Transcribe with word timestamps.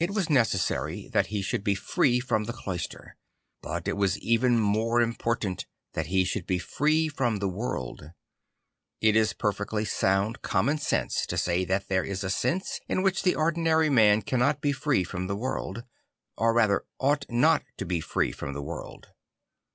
It 0.00 0.12
was 0.12 0.30
necessary 0.30 1.08
that 1.08 1.26
he 1.26 1.42
should 1.42 1.62
be 1.62 1.74
free 1.74 2.18
from 2.18 2.44
the 2.44 2.54
cloister; 2.54 3.18
but 3.60 3.86
it 3.86 3.92
was 3.94 4.16
even 4.20 4.58
more 4.58 5.02
im 5.02 5.14
port 5.14 5.44
an 5.44 5.56
t 5.56 5.66
tha 5.92 6.04
t 6.04 6.08
he 6.08 6.24
should 6.24 6.46
be 6.46 6.58
free 6.58 7.06
from 7.10 7.36
the 7.36 7.46
world. 7.46 8.12
It 9.02 9.14
is 9.14 9.34
perfectly 9.34 9.84
sound 9.84 10.40
common 10.40 10.78
sense 10.78 11.26
to 11.26 11.36
say 11.36 11.62
that 11.66 11.88
there 11.88 12.04
is 12.04 12.24
a 12.24 12.30
sense 12.30 12.80
in 12.88 13.02
which 13.02 13.22
the 13.22 13.34
ordinary 13.34 13.90
man 13.90 14.22
cannot 14.22 14.62
be 14.62 14.72
free 14.72 15.04
from 15.04 15.26
the 15.26 15.36
world; 15.36 15.84
or 16.38 16.54
rather 16.54 16.86
ought 16.98 17.26
not 17.28 17.64
to 17.76 17.84
be 17.84 18.00
free 18.00 18.32
from 18.32 18.54
the 18.54 18.62
world. 18.62 19.08